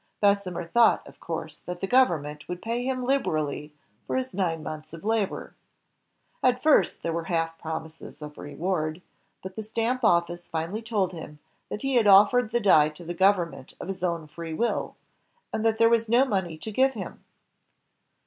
[0.19, 3.71] Bessemer thought, of course, that the government would pay him liberally
[4.07, 5.53] for his nine months of labor.
[6.41, 9.03] At first there were half promises of reward,
[9.43, 11.37] but the Stamp Ofl&ce finally told him
[11.69, 14.95] that he had offered the die to the govern ment of his own free will,
[15.53, 17.23] and that there was no money to give him.